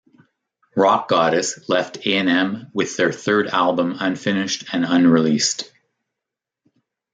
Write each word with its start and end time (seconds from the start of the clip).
Rock 0.75 1.09
Goddess 1.09 1.69
left 1.69 2.07
A 2.07 2.15
and 2.17 2.27
M 2.27 2.71
with 2.73 2.97
their 2.97 3.11
third 3.11 3.47
album 3.49 3.97
unfinished 3.99 4.73
and 4.73 4.83
unreleased. 4.83 5.71